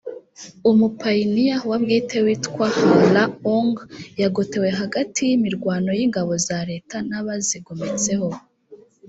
[0.69, 3.75] umupayiniya wa bwite witwa hla aung
[4.21, 8.29] yagotewe hagati y’imirwano y’ingabo za leta n’abazigometseho